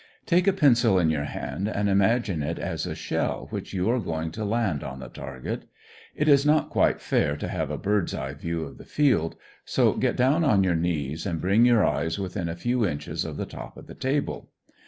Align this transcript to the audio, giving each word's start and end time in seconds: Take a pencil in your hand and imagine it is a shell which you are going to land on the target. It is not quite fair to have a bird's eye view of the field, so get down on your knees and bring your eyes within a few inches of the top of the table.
Take 0.25 0.47
a 0.47 0.53
pencil 0.53 0.97
in 0.97 1.11
your 1.11 1.25
hand 1.25 1.67
and 1.67 1.87
imagine 1.87 2.41
it 2.41 2.57
is 2.57 2.87
a 2.87 2.95
shell 2.95 3.45
which 3.51 3.71
you 3.71 3.87
are 3.91 3.99
going 3.99 4.31
to 4.31 4.43
land 4.43 4.83
on 4.83 4.97
the 4.97 5.09
target. 5.09 5.65
It 6.15 6.27
is 6.27 6.43
not 6.43 6.71
quite 6.71 6.99
fair 6.99 7.37
to 7.37 7.47
have 7.47 7.69
a 7.69 7.77
bird's 7.77 8.11
eye 8.15 8.33
view 8.33 8.63
of 8.63 8.79
the 8.79 8.83
field, 8.83 9.35
so 9.63 9.93
get 9.93 10.15
down 10.15 10.43
on 10.43 10.63
your 10.63 10.73
knees 10.75 11.27
and 11.27 11.39
bring 11.39 11.65
your 11.67 11.85
eyes 11.85 12.17
within 12.17 12.49
a 12.49 12.55
few 12.55 12.83
inches 12.83 13.25
of 13.25 13.37
the 13.37 13.45
top 13.45 13.77
of 13.77 13.85
the 13.85 13.93
table. 13.93 14.49